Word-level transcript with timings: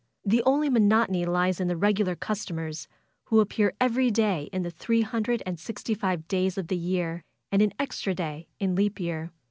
The 0.25 0.41
only 0.47 0.67
monotony 0.67 1.27
lies 1.27 1.59
in 1.59 1.67
the 1.67 1.77
regular 1.77 2.15
customers, 2.15 2.87
who 3.25 3.39
appear 3.39 3.75
every 3.79 4.09
day 4.09 4.49
in 4.51 4.63
the 4.63 4.71
three 4.71 5.03
hundred 5.03 5.43
and 5.45 5.59
sixty 5.59 5.93
five 5.93 6.27
days 6.27 6.57
of 6.57 6.69
the 6.69 6.75
year, 6.75 7.23
and 7.51 7.61
an 7.61 7.73
extra 7.79 8.15
day 8.15 8.47
in 8.59 8.73
leap 8.73 8.99
year. 8.99 9.31